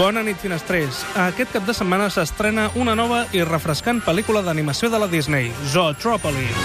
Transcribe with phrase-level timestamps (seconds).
[0.00, 1.02] Bona nit, finestrers.
[1.28, 6.62] Aquest cap de setmana s'estrena una nova i refrescant pel·lícula d'animació de la Disney, Zootropolis.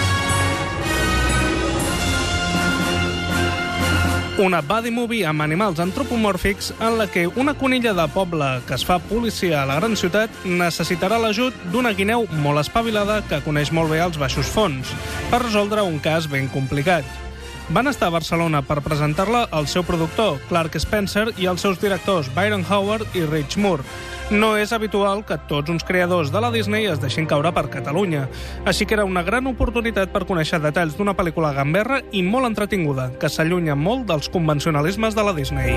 [4.40, 8.86] Una buddy movie amb animals antropomòrfics en la que una conilla de poble que es
[8.88, 13.92] fa policia a la gran ciutat necessitarà l'ajut d'una guineu molt espavilada que coneix molt
[13.92, 14.96] bé els baixos fons
[15.28, 17.25] per resoldre un cas ben complicat.
[17.68, 22.28] Van estar a Barcelona per presentar-la el seu productor, Clark Spencer, i els seus directors,
[22.34, 23.82] Byron Howard i Rich Moore.
[24.30, 28.28] No és habitual que tots uns creadors de la Disney es deixin caure per Catalunya,
[28.64, 33.10] així que era una gran oportunitat per conèixer detalls d'una pel·lícula gamberra i molt entretinguda,
[33.18, 35.74] que s'allunya molt dels convencionalismes de la Disney.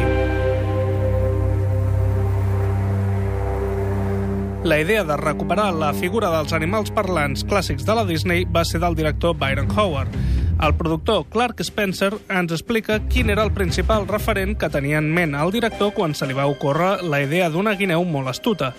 [4.62, 8.82] La idea de recuperar la figura dels animals parlants clàssics de la Disney va ser
[8.84, 10.14] del director Byron Howard.
[10.62, 15.38] El productor Clark Spencer ens explica quin era el principal referent que tenia en ment
[15.40, 18.74] el director quan se li va ocórrer la idea d'una guineu molt astuta.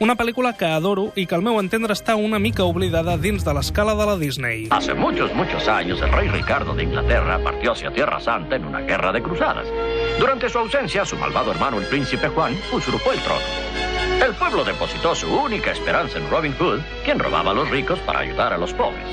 [0.00, 3.52] Una pel·lícula que adoro i que al meu entendre està una mica oblidada dins de
[3.52, 4.68] l'escala de la Disney.
[4.70, 8.80] Hace muchos, muchos años el rey Ricardo de Inglaterra partió hacia Tierra Santa en una
[8.80, 9.68] guerra de cruzadas.
[10.18, 14.24] Durante su ausencia, su malvado hermano, el príncipe Juan, usurpó el trono.
[14.24, 18.20] El pueblo depositó su única esperanza en Robin Hood, quien robaba a los ricos para
[18.20, 19.04] ayudar a los pobres.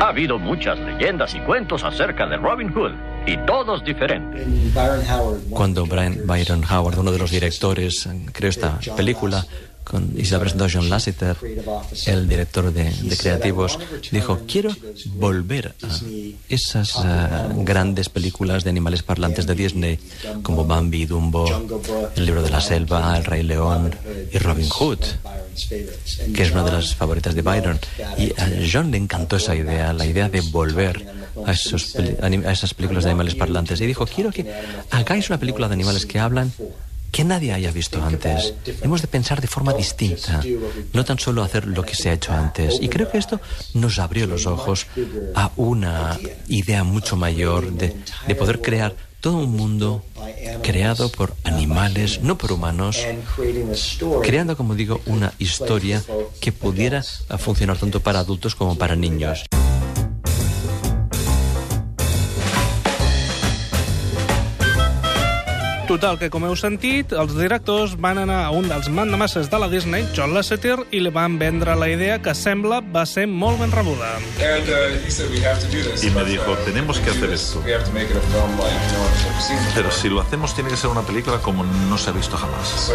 [0.00, 2.92] Ha habido muchas leyendas y cuentos acerca de Robin Hood,
[3.26, 4.46] y todos diferentes.
[5.50, 9.44] Cuando Brian Byron Howard, uno de los directores, creó esta película,
[9.84, 11.36] con, y se John Lasseter,
[12.06, 13.78] el director de, creativos,
[14.10, 14.74] dijo, quiero
[15.16, 15.98] volver a
[16.48, 19.98] esas uh, grandes películas de animales parlantes de Disney,
[20.42, 21.46] como Bambi, Dumbo,
[22.16, 23.94] El libro de la selva, El rey león
[24.32, 25.00] y Robin Hood
[26.34, 27.78] que es una de las favoritas de Byron.
[28.18, 31.06] Y a John le encantó esa idea, la idea de volver
[31.46, 33.80] a, a esas películas de animales parlantes.
[33.80, 34.50] Y dijo, quiero que
[34.90, 36.52] hagáis una película de animales que hablan
[37.10, 38.54] que nadie haya visto antes.
[38.82, 40.40] Hemos de pensar de forma distinta,
[40.92, 42.78] no tan solo hacer lo que se ha hecho antes.
[42.80, 43.40] Y creo que esto
[43.74, 44.86] nos abrió los ojos
[45.34, 46.18] a una
[46.48, 50.02] idea mucho mayor de, de poder crear todo un mundo
[50.62, 52.98] creado por animales, no por humanos,
[54.22, 56.02] creando, como digo, una historia
[56.40, 59.44] que pudiera funcionar tanto para adultos como para niños.
[65.90, 69.66] Total, que com heu sentit, els directors van anar a un dels mandamasses de la
[69.66, 73.72] Disney, John Lasseter, i li van vendre la idea que sembla va ser molt ben
[73.74, 74.12] rebuda.
[76.00, 77.60] Y me dijo, tenemos que hacer esto.
[79.74, 82.92] Pero si lo hacemos tiene que ser una película como no se ha visto jamás.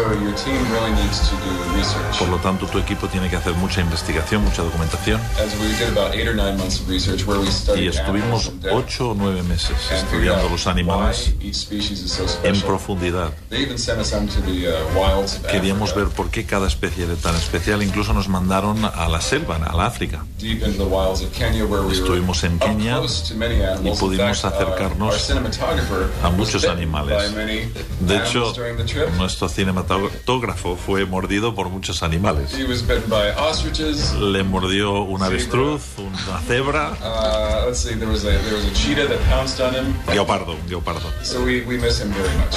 [2.18, 5.20] Por lo tanto, tu equipo tiene que hacer mucha investigación, mucha documentación.
[7.76, 11.34] Y estuvimos ocho o nueve meses estudiando los animales
[12.42, 12.85] en profundidad.
[15.50, 17.82] Queríamos ver por qué cada especie era tan especial.
[17.82, 20.24] Incluso nos mandaron a la selva, al África.
[21.92, 23.00] Estuvimos en Kenia
[23.84, 25.30] y pudimos acercarnos
[26.22, 27.34] a muchos animales.
[28.00, 28.52] De hecho,
[29.16, 32.52] nuestro cinematógrafo fue mordido por muchos animales.
[34.20, 36.92] Le mordió un avestruz, una cebra.
[40.12, 41.08] Guepardo, un guepardo.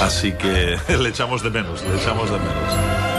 [0.00, 3.10] Así que le echamos de menos, le echamos de menos.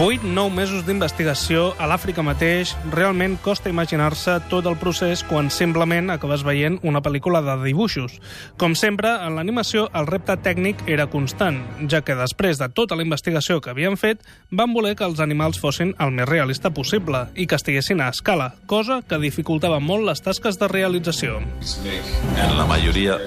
[0.00, 6.44] 8-9 mesos d'investigació a l'Àfrica mateix, realment costa imaginar-se tot el procés quan simplement acabes
[6.44, 8.14] veient una pel·lícula de dibuixos.
[8.60, 13.04] Com sempre, en l'animació el repte tècnic era constant, ja que després de tota la
[13.04, 17.48] investigació que havien fet, van voler que els animals fossin el més realista possible i
[17.48, 21.40] que estiguessin a escala, cosa que dificultava molt les tasques de realització.
[21.40, 23.20] En la mayoría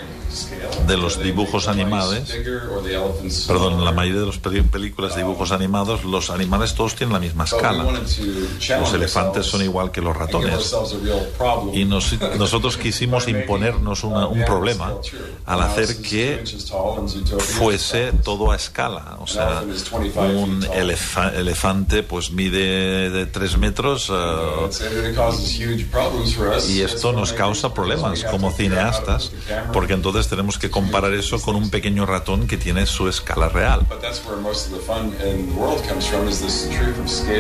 [0.88, 2.34] de los dibujos animados,
[3.48, 7.46] perdón, la mayoría de las películas de dibujos animados, los animales todos tienen la misma
[7.46, 7.86] escala.
[8.80, 10.76] Los elefantes son igual que los ratones.
[11.74, 14.94] Y nos, nosotros quisimos imponernos una, un problema
[15.46, 16.44] al hacer que
[17.40, 19.18] fuese todo a escala.
[19.20, 19.64] O sea,
[20.18, 24.70] un elefa elefante pues mide de 3 metros uh,
[26.70, 29.32] y esto nos causa problemas como cineastas
[29.72, 33.86] porque entonces tenemos que comparar eso con un pequeño ratón que tiene su escala real.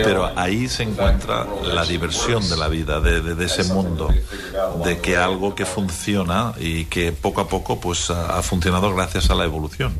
[0.03, 4.09] Pero ahí se encuentra la diversión de la vida, de, de, de, ese mundo,
[4.83, 9.35] de que algo que funciona y que poco a poco pues ha funcionado gracias a
[9.35, 9.93] la evolución.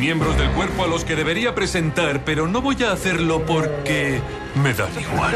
[0.00, 4.18] Miembros del cuerpo a los que debería presentar, pero no voy a hacerlo porque
[4.54, 5.34] me dan igual.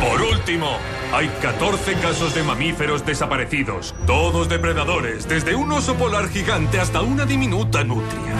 [0.00, 0.76] Por último,
[1.12, 7.24] hay 14 casos de mamíferos desaparecidos, todos depredadores, desde un oso polar gigante hasta una
[7.24, 8.34] diminuta nutria.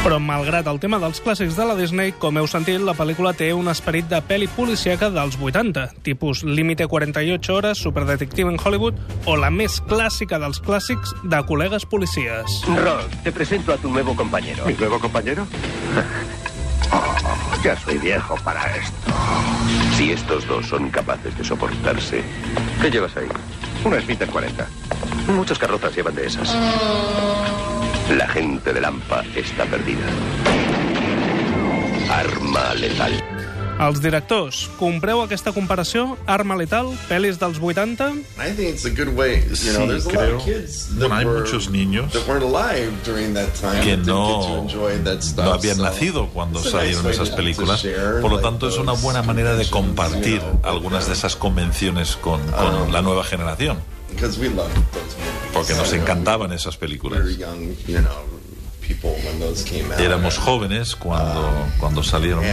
[0.00, 3.50] Però, malgrat el tema dels clàssics de la Disney, com heu sentit, la pel·lícula té
[3.52, 8.96] un esperit de pel·li policíaca dels 80, tipus Límite 48 hores, Superdetective en Hollywood,
[9.28, 12.62] o la més clàssica dels clàssics de col·legues policies.
[12.80, 14.64] Rolf, te presento a tu nuevo compañero.
[14.64, 15.46] ¿Mi nuevo compañero?
[16.96, 19.12] Oh, ya soy viejo para esto.
[19.98, 22.22] Si estos dos son capaces de soportarse.
[22.80, 23.28] ¿Qué llevas ahí?
[23.84, 24.66] Una Smith 40.
[25.28, 26.56] Muchas carrozas llevan de esas.
[28.16, 30.00] La gente de Lampa está perdida.
[32.10, 33.12] Arma letal.
[33.80, 36.18] Els directors, compreu aquesta comparació?
[36.28, 38.10] Arma letal, pel·lis dels 80?
[38.36, 39.38] I think it's a good way.
[39.64, 40.36] You know, there's a lot creo.
[40.36, 43.96] of kids that Bueno, hay were, muchos niños that weren't alive during that time que
[43.96, 45.46] no, enjoy that stuff.
[45.46, 47.80] no habían so nacido cuando it's a nice salieron esas películas.
[48.20, 51.36] Por lo like, tanto, es una buena manera de compartir you know, algunas de esas
[51.36, 53.78] convenciones con, con Um, la nueva generación,
[54.14, 55.52] Because we loved those movies.
[55.52, 57.20] porque nos encantaban esas películas.
[57.20, 58.24] were young, you know,
[58.80, 60.00] people when those came out.
[60.00, 61.48] Éramos jóvenes cuando,
[61.78, 62.44] cuando salieron.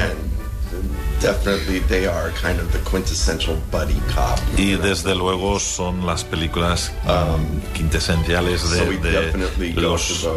[4.57, 10.27] Y desde luego son las películas um, quintesenciales so de, de los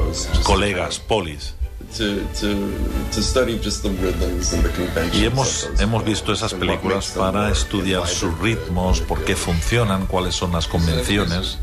[0.42, 1.54] colegas polis.
[1.96, 2.70] To, to,
[3.12, 5.14] to study just the rhythms and the conventions.
[5.14, 10.06] Y hemos, of those hemos visto esas películas para estudiar sus ritmos, por qué funcionan,
[10.06, 11.58] cuáles son las convenciones.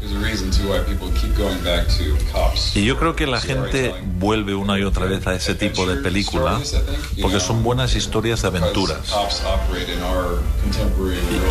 [2.75, 5.97] Y yo creo que la gente vuelve una y otra vez a ese tipo de
[5.97, 6.59] película
[7.21, 9.13] porque son buenas historias de aventuras.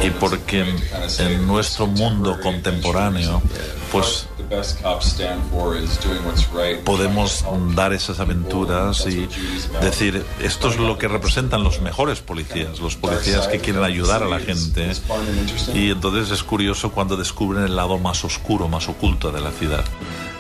[0.03, 0.77] Y, y porque en,
[1.19, 3.43] en nuestro mundo contemporáneo,
[3.91, 4.29] pues
[6.85, 7.45] podemos
[7.75, 9.29] dar esas aventuras y
[9.81, 14.27] decir, esto es lo que representan los mejores policías, los policías que quieren ayudar a
[14.27, 14.93] la gente.
[15.75, 19.85] Y entonces es curioso cuando descubren el lado más oscuro, más oculto de la ciudad.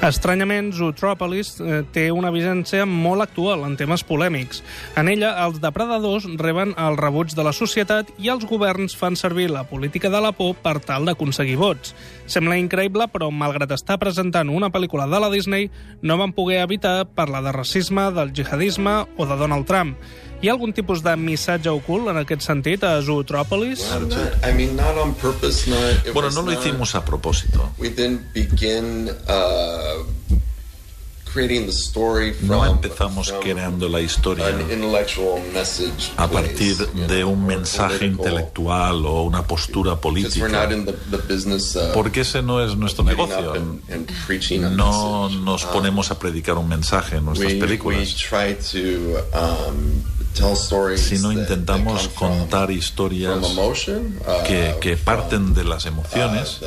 [0.04, 4.60] Estranyament, Zootropolis eh, té una vigència molt actual en temes polèmics.
[5.00, 9.48] En ella, els depredadors reben el rebuig de la societat i els governs fan servir
[9.50, 11.94] la política de la por per tal d'aconseguir vots.
[12.28, 15.70] Sembla increïble, però malgrat estar presentant una pel·lícula de la Disney,
[16.02, 19.96] no van poder evitar parlar de racisme, del jihadisme o de Donald Trump.
[20.42, 23.86] Hi ha algun tipus de missatge ocult en aquest sentit a Zootropolis?
[26.12, 27.72] Bueno, no lo hicimos a propósito.
[27.78, 30.04] We didn't begin uh,
[32.42, 36.76] No empezamos creando la historia an intellectual message a partir
[37.08, 43.54] de un mensaje intelectual o una postura política, of porque ese no es nuestro negocio.
[44.70, 48.16] No nos Um, ponemos a predicar un mensaje en nuestras películas,
[49.34, 56.60] um, sino intentamos contar historias emotion, uh, que, que parten de las uh, emociones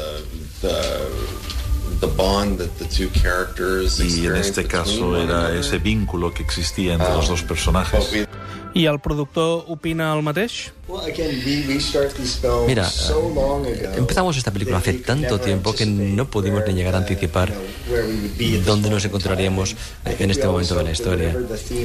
[3.99, 8.27] y en experience este caso era ese vínculo que existía entre los dos But personajes.
[8.73, 10.71] I el productor opina el mateix?
[12.67, 12.89] Mira,
[13.95, 17.53] empezamos esta película hace tanto tiempo que no pudimos ni llegar a anticipar
[18.65, 19.75] dónde nos encontraríamos
[20.05, 21.35] en este momento de la historia.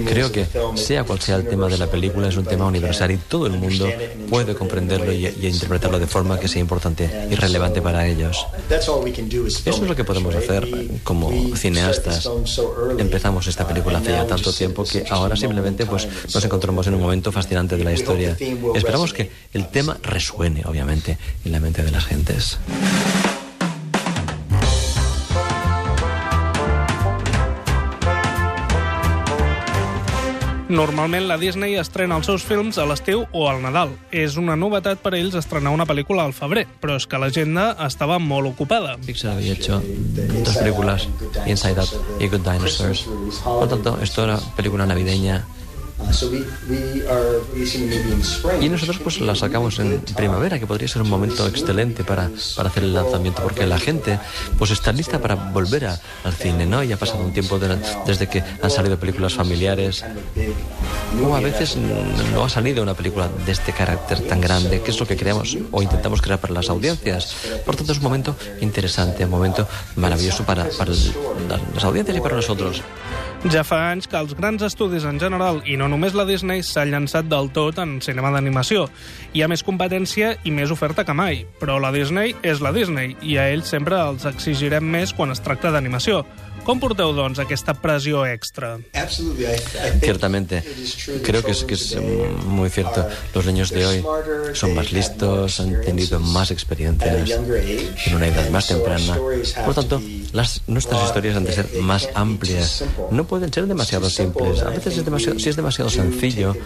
[0.06, 0.47] Creo que,
[0.77, 3.53] sea cual sea el tema de la película, es un tema universal y todo el
[3.53, 3.89] mundo
[4.31, 8.46] puede comprenderlo y, y interpretarlo de forma que sea importante y relevante para ellos.
[8.70, 10.67] Eso es lo que podemos hacer
[11.03, 12.29] como cineastas.
[12.99, 17.03] Empezamos esta película hace ya tanto tiempo que ahora simplemente pues, nos encontramos en un
[17.03, 18.37] momento fascinante de la historia.
[18.94, 22.60] Esperamos que el tema resuene, obviamente, en la mente de las gentes.
[30.69, 33.96] Normalment la Disney estrena els seus films a l'estiu o al Nadal.
[34.15, 37.72] És una novetat per a ells estrenar una pel·lícula al febrer, però és que l'agenda
[37.82, 38.94] estava molt ocupada.
[39.03, 41.08] Pixar había hecho dos películas,
[41.48, 43.08] Inside Out y Good Dinosaurs.
[43.43, 45.43] Por tanto, esto era película navideña
[48.60, 52.69] Y nosotros pues la sacamos en primavera, que podría ser un momento excelente para, para
[52.69, 54.19] hacer el lanzamiento, porque la gente
[54.58, 56.82] pues está lista para volver a- al cine, ¿no?
[56.82, 60.05] Y ha pasado un tiempo de- desde que han salido películas familiares.
[61.24, 64.98] O a veces no ha salido una película de este carácter tan grande, que es
[64.98, 67.34] lo que creamos o intentamos crear para las audiencias.
[67.65, 72.36] Por tanto, es un momento interesante, un momento maravilloso para, para las audiencias y para
[72.36, 72.82] nosotros.
[73.53, 76.86] Ja fa anys que els grans estudis en general, i no només la Disney, s'ha
[76.89, 78.86] llançat del tot en cinema d'animació.
[79.36, 83.13] Hi ha més competència i més oferta que mai, però la Disney és la Disney,
[83.20, 86.22] i a ells sempre els exigirem més quan es tracta d'animació.
[86.65, 88.79] Com porteu, doncs, aquesta pressió extra?
[90.01, 90.63] Ciertamente,
[91.23, 91.97] creo que es, que es
[92.47, 93.06] muy cierto.
[93.35, 94.05] Los niños de hoy
[94.55, 97.31] son más listos, han tenido más experiencias
[98.06, 99.15] en una edad más temprana.
[99.15, 100.03] Por lo tanto,
[100.33, 102.83] las, nuestras historias han de ser más amplias.
[103.11, 104.63] No pueden ser demasiado simples.
[104.63, 106.56] A veces, es demasiado, si es demasiado sencillo,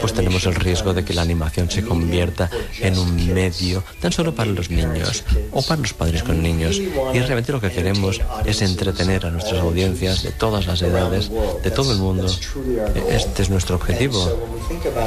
[0.00, 2.48] pues tenemos el riesgo de que la animación se convierta
[2.80, 6.76] en un medio tan solo para los niños o para los padres con niños.
[6.76, 11.30] Y realmente lo que queremos es entretener a nuestras audiencias de todas las edades,
[11.62, 12.26] de todo el mundo.
[13.08, 14.30] Este es nuestro objetivo.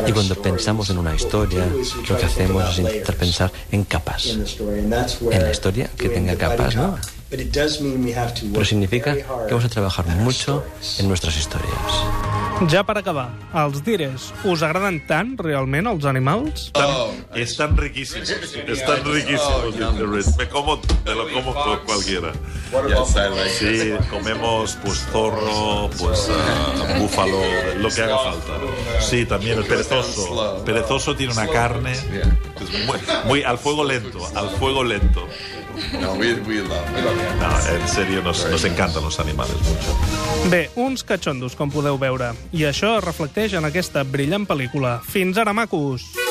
[0.08, 1.66] Y cuando pensamos en una historia,
[2.10, 4.28] lo que hacemos es intentar pensar en capas.
[4.28, 6.98] En la historia que tenga capas, ¿no?
[7.30, 10.64] Pero significa que vamos a trabajar mucho
[11.00, 12.35] en nuestras historias.
[12.56, 13.26] Ja per acabar,
[13.60, 16.70] els dires, us agraden tant, realment, els animals?
[16.70, 18.32] Están, están riquísimos.
[18.32, 20.38] Están riquísimos.
[20.38, 22.32] Me como, me lo como por cualquiera.
[23.60, 27.42] Sí, comemos pues zorro, pues ah, búfalo,
[27.78, 28.54] lo que haga falta.
[29.02, 30.64] Sí, también el perezoso.
[30.66, 31.94] Perezoso tiene una carne
[32.88, 35.28] muy, muy al fuego lento, al fuego lento.
[36.02, 40.50] No, we, we love, we love No, en serio, nos, nos encantan los animales mucho.
[40.50, 42.34] Bé, uns catxondos, com podeu veure.
[42.54, 45.00] I això es reflecteix en aquesta brillant pel·lícula.
[45.06, 46.25] Fins ara, macos!